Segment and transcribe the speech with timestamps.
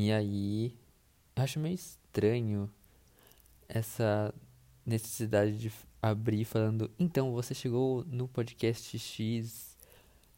[0.00, 0.78] E aí,
[1.34, 2.70] eu acho meio estranho
[3.68, 4.32] essa
[4.86, 9.76] necessidade de abrir falando, então você chegou no podcast X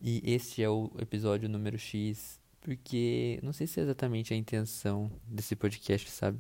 [0.01, 5.13] e este é o episódio número X, porque não sei se é exatamente a intenção
[5.27, 6.39] desse podcast, sabe?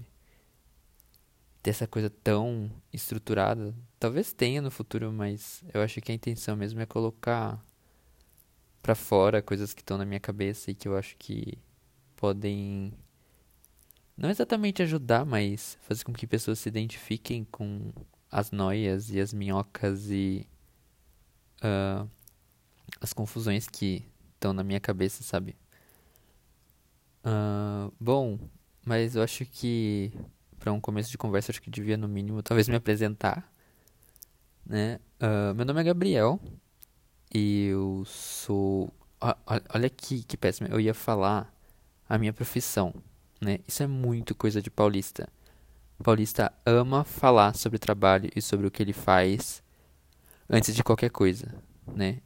[1.63, 3.75] Ter essa coisa tão estruturada.
[3.99, 7.63] Talvez tenha no futuro, mas eu acho que a intenção mesmo é colocar
[8.81, 11.59] para fora coisas que estão na minha cabeça e que eu acho que
[12.17, 12.95] podem
[14.21, 17.91] não exatamente ajudar, mas fazer com que pessoas se identifiquem com
[18.31, 20.47] as noias e as minhocas e
[21.65, 22.09] uh,
[23.01, 25.57] as confusões que estão na minha cabeça, sabe?
[27.25, 28.39] Uh, bom,
[28.85, 30.13] mas eu acho que
[30.59, 33.51] para um começo de conversa acho que devia no mínimo talvez me apresentar,
[34.67, 35.01] né?
[35.19, 36.39] Uh, meu nome é Gabriel
[37.35, 38.93] e eu sou
[39.75, 41.55] olha que que péssimo, eu ia falar
[42.07, 42.95] a minha profissão,
[43.41, 43.61] né?
[43.67, 45.29] Isso é muito coisa de paulista.
[45.99, 49.63] O paulista ama falar sobre trabalho e sobre o que ele faz
[50.49, 51.55] antes de qualquer coisa,
[51.87, 52.21] né?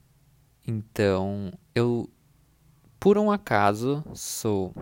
[0.66, 2.08] Então, eu
[2.98, 4.74] por um acaso sou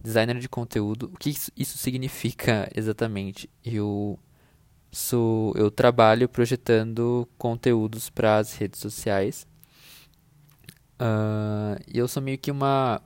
[0.00, 1.10] designer de conteúdo.
[1.12, 3.50] O que isso, significa exatamente?
[3.64, 4.18] Eu
[4.90, 9.46] sou eu trabalho projetando conteúdos para as redes sociais.
[10.98, 13.02] Uh, e eu sou meio que uma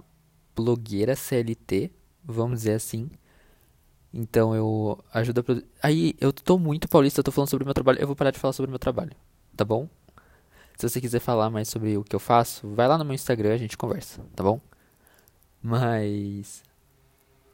[0.55, 1.91] blogueira CLT,
[2.25, 3.11] vamos dizer assim.
[4.13, 5.67] Então eu ajudo a produzir.
[5.83, 8.01] Aí eu tô muito paulista, eu tô falando sobre o meu trabalho.
[8.01, 9.13] Eu vou parar de falar sobre o meu trabalho,
[9.57, 9.89] tá bom?
[10.77, 13.53] Se você quiser falar mais sobre o que eu faço, vai lá no meu Instagram,
[13.53, 14.61] a gente conversa, tá bom?
[15.63, 16.63] Mas.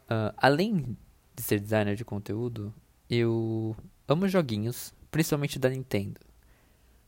[0.04, 0.96] Uh, além
[1.34, 2.72] de ser designer de conteúdo,
[3.10, 6.20] eu amo joguinhos, principalmente da Nintendo.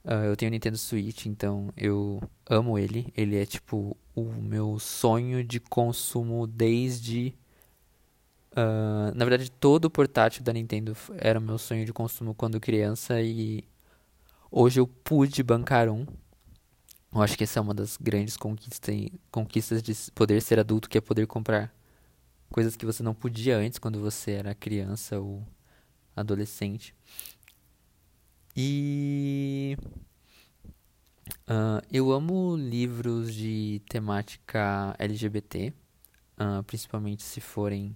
[0.04, 3.12] Uh, eu tenho Nintendo Switch, então eu amo ele.
[3.16, 7.34] Ele é tipo o meu sonho de consumo desde.
[8.58, 12.58] Uh, na verdade, todo o portátil da Nintendo era o meu sonho de consumo quando
[12.58, 13.64] criança e
[14.50, 16.06] Hoje eu pude bancar um.
[17.12, 18.94] Eu acho que essa é uma das grandes conquistas,
[19.30, 21.74] conquistas de poder ser adulto, que é poder comprar
[22.50, 25.46] coisas que você não podia antes quando você era criança ou
[26.16, 26.94] adolescente.
[28.56, 29.76] E
[31.46, 35.74] uh, eu amo livros de temática LGBT,
[36.40, 37.94] uh, principalmente se forem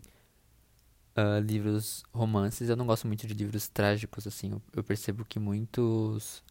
[1.17, 2.69] uh, livros romances.
[2.69, 4.53] Eu não gosto muito de livros trágicos, assim.
[4.53, 6.43] Eu, eu percebo que muitos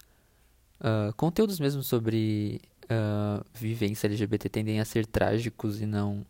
[0.80, 6.26] uh, conteúdos mesmo sobre uh, vivência LGBT tendem a ser trágicos e não,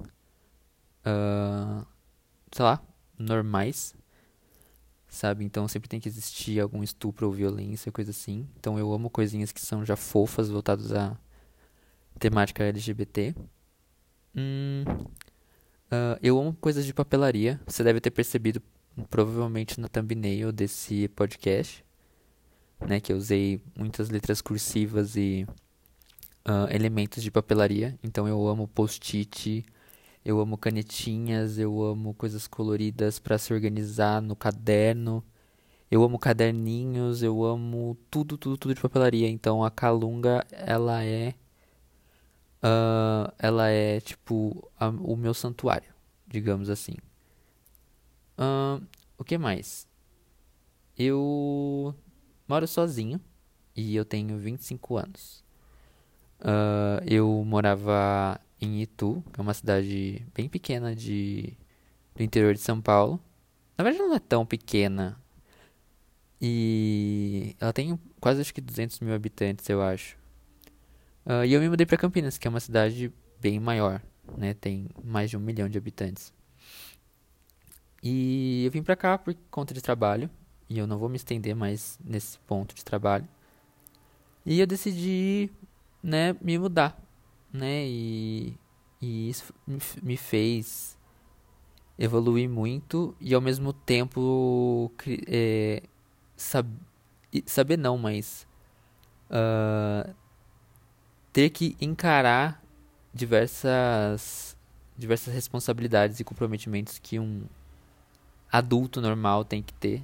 [2.52, 2.82] sei lá,
[3.18, 3.96] normais.
[5.08, 5.44] Sabe?
[5.44, 8.48] Então sempre tem que existir algum estupro ou violência, coisa assim.
[8.58, 11.18] Então eu amo coisinhas que são já fofas, voltadas à
[12.18, 13.36] temática LGBT.
[14.34, 14.86] Hum,
[15.92, 17.60] Uh, eu amo coisas de papelaria.
[17.68, 18.62] Você deve ter percebido,
[19.10, 21.84] provavelmente, na thumbnail desse podcast,
[22.80, 23.02] né?
[23.02, 25.46] Que eu usei muitas letras cursivas e
[26.48, 28.00] uh, elementos de papelaria.
[28.02, 29.66] Então eu amo post-it,
[30.24, 35.22] eu amo canetinhas, eu amo coisas coloridas para se organizar no caderno.
[35.90, 39.28] Eu amo caderninhos, eu amo tudo, tudo, tudo de papelaria.
[39.28, 41.34] Então a Calunga, ela é
[42.64, 45.94] uh, ela é tipo a, o meu santuário,
[46.28, 46.96] digamos assim.
[48.38, 48.84] Uh,
[49.18, 49.88] o que mais?
[50.98, 51.96] Eu
[52.48, 53.20] moro sozinho
[53.76, 55.44] e eu tenho 25 anos.
[56.40, 61.54] Uh, eu morava em Itu, que é uma cidade bem pequena de,
[62.16, 63.20] do interior de São Paulo.
[63.78, 65.20] Na verdade, não é tão pequena.
[66.42, 70.18] E ela tem quase acho que 200 mil habitantes, eu acho.
[71.26, 74.02] Uh, e eu me mudei para Campinas, que é uma cidade bem maior,
[74.38, 74.54] né?
[74.54, 76.34] Tem mais de um milhão de habitantes.
[78.04, 80.30] E eu vim para cá por conta de trabalho,
[80.70, 83.28] e eu não vou me estender mais nesse ponto de trabalho.
[84.46, 85.52] E eu decidi,
[86.02, 87.00] né, me mudar,
[87.54, 87.86] né?
[87.86, 88.58] E,
[89.02, 89.54] e isso
[90.02, 90.98] me fez
[92.02, 94.92] evoluir muito e ao mesmo tempo
[95.28, 95.84] é,
[96.36, 96.68] sab
[97.46, 98.48] saber não, mas
[99.30, 100.14] uh,
[101.32, 102.62] ter que encarar
[103.14, 104.58] diversas
[104.98, 107.44] diversas responsabilidades e comprometimentos que um
[108.52, 110.04] adulto normal tem que ter.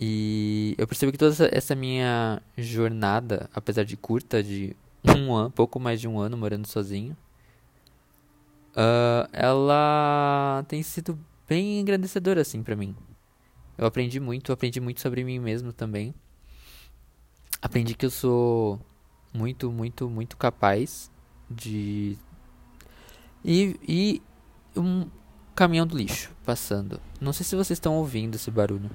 [0.00, 5.78] E eu percebo que toda essa minha jornada, apesar de curta, de um ano, pouco
[5.78, 7.16] mais de um ano morando sozinho,
[8.72, 12.96] uh, ela tem sido bem engrandecedora assim para mim.
[13.78, 16.12] Eu aprendi muito, aprendi muito sobre mim mesmo também.
[17.62, 18.80] Aprendi que eu sou
[19.34, 21.10] muito, muito, muito capaz
[21.50, 22.16] de.
[23.44, 24.22] E, e
[24.76, 25.08] um,
[25.54, 27.00] caminhão do lixo passando.
[27.20, 28.90] Não sei se vocês estão ouvindo esse barulho.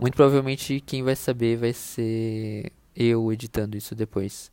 [0.00, 4.52] Muito provavelmente quem vai saber vai ser eu editando isso depois.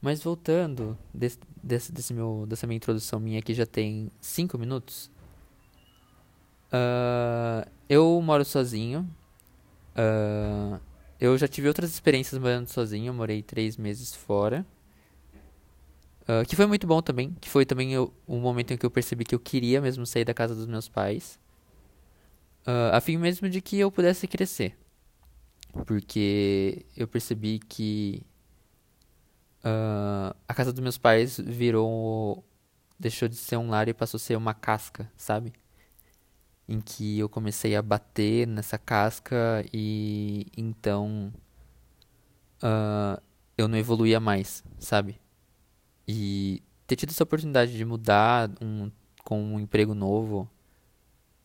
[0.00, 5.10] Mas voltando desse, desse, desse meu, dessa minha introdução minha que já tem 5 minutos.
[6.66, 9.08] Uh, eu moro sozinho.
[9.96, 10.78] Uh,
[11.20, 13.08] eu já tive outras experiências morando sozinho.
[13.08, 14.66] Eu morei 3 meses fora.
[16.22, 17.34] Uh, que foi muito bom também.
[17.40, 20.24] Que foi também o, o momento em que eu percebi que eu queria mesmo sair
[20.24, 21.38] da casa dos meus pais.
[22.92, 24.76] a fim mesmo de que eu pudesse crescer.
[25.86, 28.22] Porque eu percebi que
[29.64, 32.44] uh, a casa dos meus pais virou.
[32.98, 35.52] deixou de ser um lar e passou a ser uma casca, sabe?
[36.68, 41.32] Em que eu comecei a bater nessa casca e então.
[42.62, 43.20] Uh,
[43.56, 45.20] eu não evoluía mais, sabe?
[46.08, 48.90] E ter tido essa oportunidade de mudar um,
[49.22, 50.48] com um emprego novo,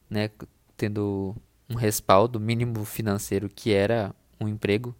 [0.10, 0.30] né?
[0.76, 1.36] Tendo
[1.70, 4.96] um respaldo mínimo financeiro que era um emprego,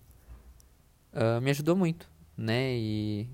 [1.14, 2.74] uh, me ajudou muito, né?
[2.76, 3.28] E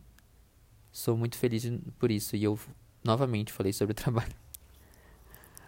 [0.91, 1.63] sou muito feliz
[1.99, 2.35] por isso.
[2.35, 2.57] E eu
[3.03, 4.44] novamente falei sobre trabalho.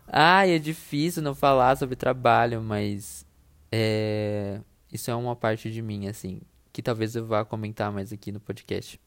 [0.07, 3.25] Ai, é difícil não falar sobre trabalho, mas
[3.71, 4.62] é,
[4.92, 8.39] isso é uma parte de mim, assim, que talvez eu vá comentar mais aqui no
[8.39, 9.00] podcast.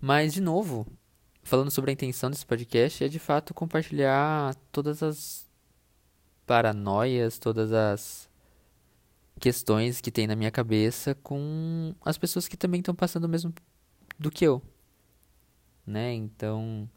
[0.00, 0.86] Mas, de novo,
[1.42, 5.46] falando sobre a intenção desse podcast, é de fato compartilhar todas as
[6.46, 8.30] paranoias, todas as
[9.38, 13.52] questões que tem na minha cabeça com as pessoas que também estão passando o mesmo
[14.18, 14.62] do que eu.
[15.86, 16.14] Né?
[16.14, 16.88] Então,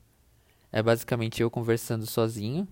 [0.72, 2.68] é basicamente eu conversando sozinho,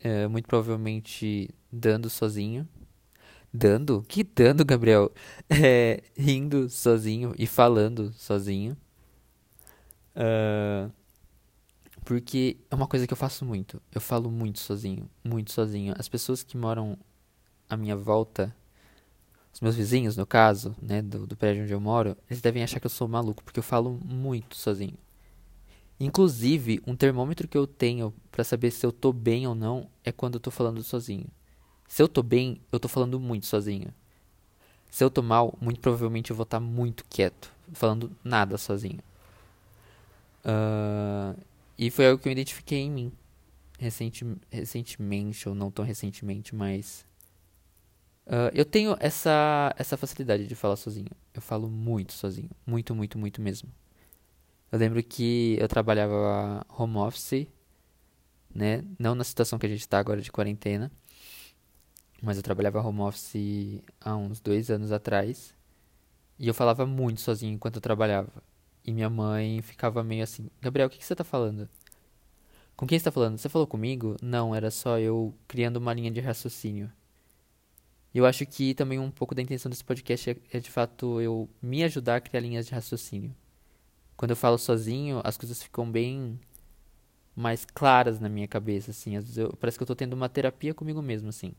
[0.00, 2.68] é, muito provavelmente dando sozinho.
[3.52, 4.04] Dando?
[4.06, 5.10] Que dando, Gabriel?
[5.50, 8.76] É, rindo sozinho e falando sozinho.
[10.14, 10.92] Uh,
[12.04, 13.80] porque é uma coisa que eu faço muito.
[13.92, 15.94] Eu falo muito sozinho, muito sozinho.
[15.98, 16.98] As pessoas que moram
[17.68, 18.54] à minha volta,
[19.52, 22.80] os meus vizinhos, no caso, né, do, do prédio onde eu moro, eles devem achar
[22.80, 24.96] que eu sou maluco, porque eu falo muito sozinho.
[26.00, 30.12] Inclusive, um termômetro que eu tenho para saber se eu tô bem ou não é
[30.12, 31.26] quando eu tô falando sozinho.
[31.88, 33.92] Se eu tô bem, eu tô falando muito sozinho.
[34.90, 39.00] Se eu tô mal, muito provavelmente eu vou estar tá muito quieto, falando nada sozinho.
[40.44, 41.38] Uh,
[41.76, 43.12] e foi algo que eu identifiquei em mim.
[43.78, 47.06] Recenti recentemente, ou não tão recentemente, mas
[48.28, 51.08] Uh, eu tenho essa, essa facilidade de falar sozinho.
[51.32, 52.50] Eu falo muito sozinho.
[52.66, 53.70] Muito, muito, muito mesmo.
[54.70, 57.46] Eu lembro que eu trabalhava home office,
[58.54, 58.84] né?
[58.98, 60.90] Não na situação que a gente está agora de quarentena.
[62.22, 65.54] Mas eu trabalhava home office há uns dois anos atrás.
[66.38, 68.32] E eu falava muito sozinho enquanto eu trabalhava.
[68.84, 71.68] E minha mãe ficava meio assim: Gabriel, o que, que você está falando?
[72.76, 73.38] Com quem você está falando?
[73.38, 74.16] Você falou comigo?
[74.22, 76.90] Não, era só eu criando uma linha de raciocínio.
[78.14, 81.48] Eu acho que também um pouco da intenção desse podcast é, é, de fato eu
[81.60, 83.34] me ajudar a criar linhas de raciocínio.
[84.18, 86.40] Quando eu falo sozinho, as coisas ficam bem
[87.36, 89.16] mais claras na minha cabeça, assim.
[89.16, 91.54] Às vezes eu, parece que eu tô tendo uma terapia comigo mesmo, assim.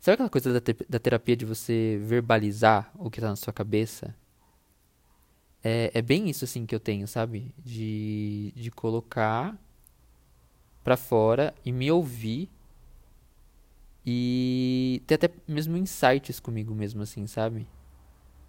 [0.00, 3.52] Sabe aquela coisa da, te da terapia de você verbalizar o que tá na sua
[3.52, 4.16] cabeça?
[5.62, 7.54] É, é bem isso, assim, que eu tenho, sabe?
[7.58, 9.54] De, de colocar
[10.82, 12.48] pra fora e me ouvir
[14.04, 17.66] e ter até mesmo insights comigo mesmo, assim, sabe?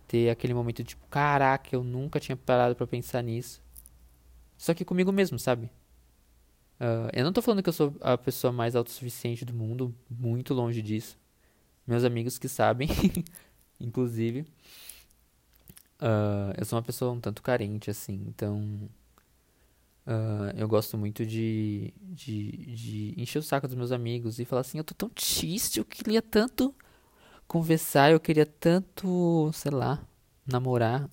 [0.07, 3.61] Ter aquele momento tipo, caraca, eu nunca tinha parado para pensar nisso.
[4.57, 5.69] Só que comigo mesmo, sabe?
[6.79, 10.53] Uh, eu não tô falando que eu sou a pessoa mais autossuficiente do mundo, muito
[10.53, 11.17] longe disso.
[11.87, 12.89] Meus amigos que sabem,
[13.79, 14.41] inclusive.
[16.01, 18.89] Uh, eu sou uma pessoa um tanto carente, assim, então
[20.05, 24.61] Uh, eu gosto muito de, de, de encher o saco dos meus amigos e falar
[24.61, 26.75] assim: eu tô tão triste, eu queria tanto
[27.47, 30.03] conversar, eu queria tanto, sei lá,
[30.45, 31.09] namorar.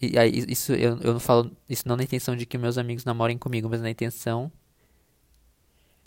[0.00, 3.04] E aí, isso eu, eu não falo isso não na intenção de que meus amigos
[3.04, 4.52] namorem comigo, mas na intenção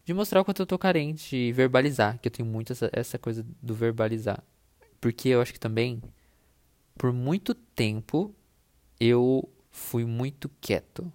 [0.05, 3.19] de mostrar o quanto eu tô carente e verbalizar, que eu tenho muito essa, essa
[3.19, 4.43] coisa do verbalizar.
[4.99, 6.01] Porque eu acho que também,
[6.97, 8.33] por muito tempo,
[8.99, 11.11] eu fui muito quieto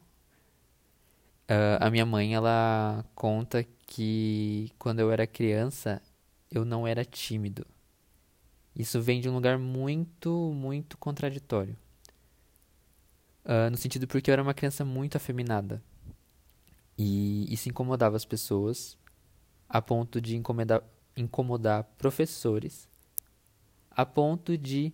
[1.46, 6.02] Uh, a minha mãe, ela conta que quando eu era criança,
[6.50, 7.64] eu não era tímido.
[8.76, 11.76] Isso vem de um lugar muito, muito contraditório.
[13.42, 15.82] Uh, no sentido porque eu era uma criança muito afeminada.
[16.98, 18.98] E isso incomodava as pessoas
[19.68, 20.82] a ponto de incomodar,
[21.16, 22.86] incomodar professores,
[23.90, 24.92] a ponto de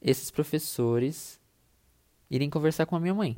[0.00, 1.40] esses professores
[2.30, 3.36] irem conversar com a minha mãe.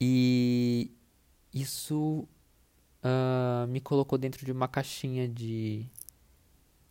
[0.00, 0.92] E
[1.52, 2.28] isso
[3.02, 5.86] uh, me colocou dentro de uma caixinha de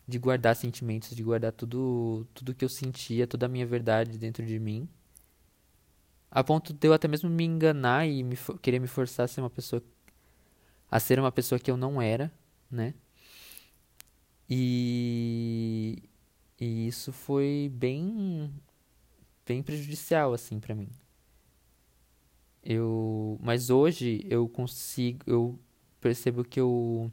[0.06, 4.44] de guardar sentimentos, de guardar tudo tudo que eu sentia, toda a minha verdade dentro
[4.44, 4.88] de mim.
[6.30, 9.40] A ponto de eu até mesmo me enganar e me querer me forçar a ser
[9.40, 9.82] uma pessoa
[10.90, 12.32] a ser uma pessoa que eu não era,
[12.70, 12.94] né?
[14.48, 16.02] E
[16.60, 18.52] e isso foi bem
[19.46, 20.90] bem prejudicial assim para mim.
[22.62, 25.58] Eu, mas hoje eu consigo, eu
[26.00, 27.12] percebo que eu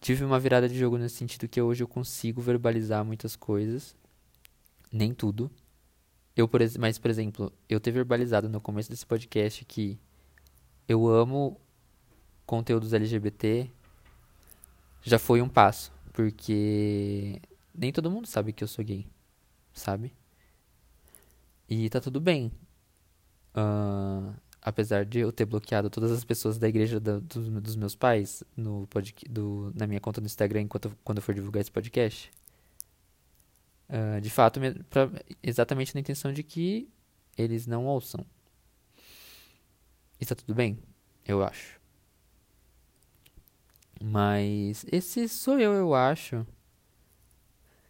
[0.00, 3.94] tive uma virada de jogo nesse sentido que hoje eu consigo verbalizar muitas coisas,
[4.90, 5.50] nem tudo.
[6.34, 9.98] Eu, por, mas, por exemplo, eu ter verbalizado no começo desse podcast que
[10.88, 11.60] eu amo
[12.46, 13.70] conteúdos LGBT
[15.02, 17.40] já foi um passo, porque
[17.74, 19.06] nem todo mundo sabe que eu sou gay,
[19.72, 20.12] sabe?
[21.68, 22.50] E tá tudo bem.
[23.54, 28.44] Uh, apesar de eu ter bloqueado todas as pessoas da igreja dos, dos, meus pais
[28.56, 32.30] no pod, do, na minha conta no Instagram enquanto quando eu for divulgar esse podcast.
[33.88, 35.10] Uh, de fato, pra,
[35.42, 36.88] exatamente na intenção de que
[37.36, 38.24] eles não ouçam.
[40.20, 40.78] Está tudo bem,
[41.26, 41.80] eu acho.
[44.02, 46.46] Mas esse sou eu, eu acho.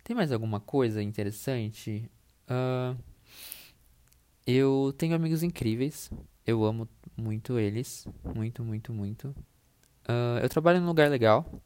[0.03, 2.11] Tem mais alguma coisa interessante?
[2.49, 2.99] Uh,
[4.47, 6.11] eu tenho amigos incríveis.
[6.51, 8.07] Eu amo muito eles.
[8.35, 9.29] Muito, muito, muito.
[10.09, 11.63] Uh, eu trabalho num lugar legal.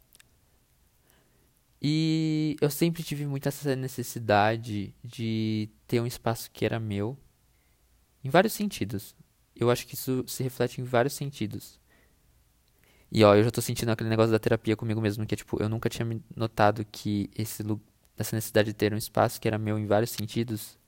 [1.81, 7.17] E eu sempre tive muita essa necessidade de ter um espaço que era meu.
[8.23, 9.17] Em vários sentidos.
[9.57, 11.81] Eu acho que isso se reflete em vários sentidos.
[13.11, 15.63] E ó, eu já tô sentindo aquele negócio da terapia comigo mesmo, que é tipo,
[15.63, 17.63] eu nunca tinha notado que esse
[18.19, 20.79] essa necessidade de ter um espaço que era meu em vários sentidos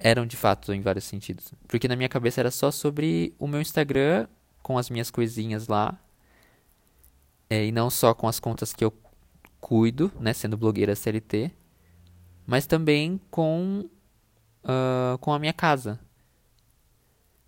[0.00, 1.52] eram de fato em vários sentidos.
[1.68, 4.26] Porque na minha cabeça era só sobre o meu Instagram
[4.62, 5.96] com as minhas coisinhas lá.
[7.48, 8.92] É, e não só com as contas que eu
[9.60, 11.50] cuido, né, sendo blogueira CLT,
[12.46, 13.84] mas também com,
[14.64, 16.00] uh, com a minha casa.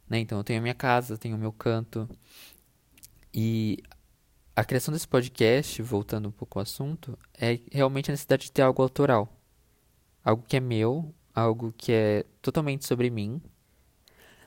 [0.09, 0.19] Né?
[0.19, 2.09] Então eu tenho a minha casa, tenho o meu canto.
[3.33, 3.79] E
[4.55, 8.63] a criação desse podcast, voltando um pouco ao assunto, é realmente a necessidade de ter
[8.63, 9.41] algo autoral.
[10.23, 13.41] Algo que é meu, algo que é totalmente sobre mim.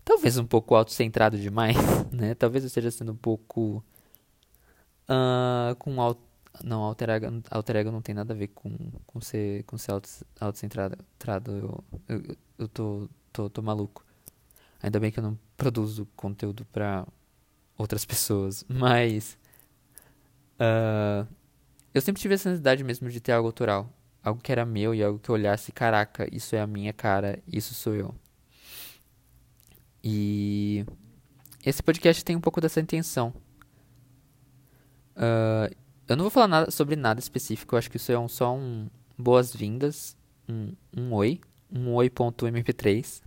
[0.04, 1.76] Talvez um pouco autocentrado demais,
[2.12, 2.36] né?
[2.36, 3.84] Talvez eu esteja sendo um pouco.
[5.10, 6.22] Uh, com auto,
[6.64, 8.76] não, alter ego, alter ego não tem nada a ver com,
[9.06, 10.98] com ser, com ser auto, autocentrado.
[11.48, 14.06] Eu, eu, eu tô, tô, tô maluco.
[14.82, 17.08] Ainda bem que eu não produzo conteúdo pra
[17.78, 18.64] outras pessoas.
[18.70, 19.38] Mas.
[20.60, 21.28] Uh,
[21.94, 23.90] eu sempre tive essa necessidade mesmo de ter algo autoral
[24.26, 27.40] algo que era meu e algo que eu olhasse, caraca, isso é a minha cara,
[27.48, 28.16] isso sou eu.
[30.04, 30.84] E
[31.64, 33.32] esse podcast tem um pouco dessa intenção.
[35.16, 35.74] Uh,
[36.08, 38.56] eu não vou falar nada sobre nada específico, eu acho que isso é um, só
[38.56, 40.18] um boas-vindas,
[40.50, 41.40] um, um oi,
[41.72, 43.22] um oi.mp3.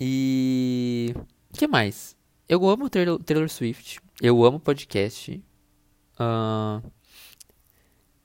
[0.00, 1.14] E.
[1.50, 2.16] O que mais?
[2.48, 5.44] Eu amo Taylor, Taylor Swift, eu amo podcast.
[6.14, 6.90] Uh,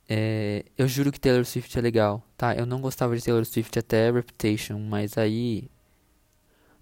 [0.07, 2.55] é, eu juro que Taylor Swift é legal, tá?
[2.55, 5.69] Eu não gostava de Taylor Swift até Reputation, mas aí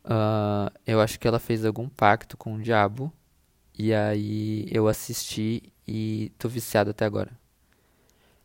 [0.04, 3.12] uh, eu acho que ela fez algum pacto com o diabo
[3.78, 7.32] e aí eu assisti e tô viciado até agora.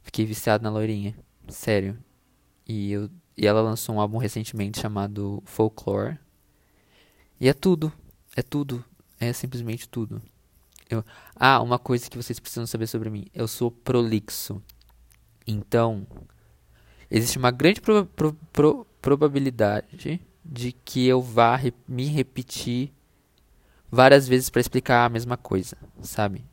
[0.02, 1.14] Fiquei viciado na loirinha,
[1.48, 1.98] sério.
[2.66, 6.18] E, eu, e ela lançou um álbum recentemente chamado Folklore.
[7.40, 7.92] E é tudo,
[8.36, 8.84] é tudo,
[9.18, 10.22] é simplesmente tudo.
[10.88, 11.04] Eu...
[11.36, 13.26] Ah, uma coisa que vocês precisam saber sobre mim.
[13.34, 14.62] Eu sou prolixo.
[15.46, 16.06] Então,
[17.10, 22.92] existe uma grande pro, pro, pro, probabilidade de que eu vá re me repetir
[23.90, 26.44] várias vezes para explicar a mesma coisa, sabe?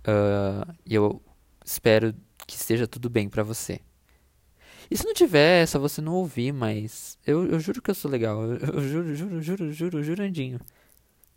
[0.00, 1.20] Uh, eu
[1.64, 2.14] espero
[2.46, 3.80] que esteja tudo bem para você.
[4.90, 7.94] E se não tiver, é só você não ouvir, mas eu, eu juro que eu
[7.94, 8.42] sou legal.
[8.42, 10.58] Eu, eu juro, juro, juro, juro, jurandinho.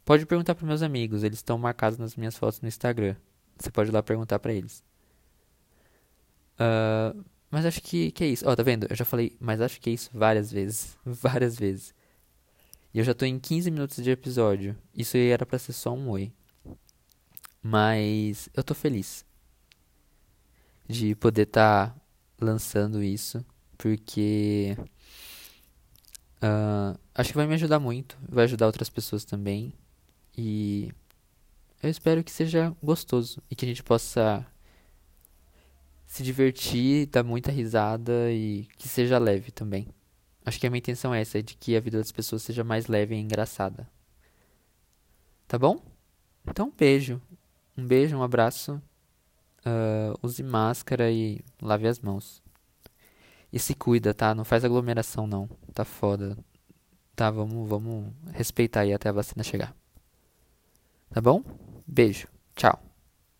[0.05, 3.15] Pode perguntar para meus amigos, eles estão marcados nas minhas fotos no Instagram.
[3.57, 4.83] Você pode ir lá perguntar para eles.
[6.55, 8.47] Uh, mas acho que, que é isso.
[8.47, 8.87] Ó, oh, tá vendo?
[8.89, 10.97] Eu já falei, mas acho que é isso várias vezes.
[11.05, 11.93] várias vezes.
[12.93, 14.75] E eu já tô em 15 minutos de episódio.
[14.93, 16.33] Isso era pra ser só um oi.
[17.61, 19.25] Mas eu tô feliz
[20.87, 21.95] de poder estar tá
[22.41, 23.45] lançando isso.
[23.77, 24.75] Porque.
[26.41, 28.17] Uh, acho que vai me ajudar muito.
[28.27, 29.73] Vai ajudar outras pessoas também.
[30.37, 30.91] E
[31.81, 34.45] eu espero que seja gostoso e que a gente possa
[36.05, 39.87] se divertir, dar muita risada e que seja leve também.
[40.45, 42.63] Acho que a minha intenção é essa, é de que a vida das pessoas seja
[42.63, 43.89] mais leve e engraçada.
[45.47, 45.81] Tá bom?
[46.47, 47.21] Então, um beijo.
[47.77, 48.81] Um beijo, um abraço.
[49.65, 52.41] Uh, use máscara e lave as mãos.
[53.51, 54.35] E se cuida, tá?
[54.35, 55.49] Não faz aglomeração, não.
[55.73, 56.37] Tá foda.
[57.15, 59.75] Tá, vamos, vamos respeitar aí até a vacina chegar.
[61.13, 61.43] Tá bom?
[61.87, 62.27] Beijo.
[62.55, 62.79] Tchau.